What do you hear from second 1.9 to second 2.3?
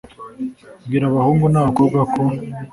ko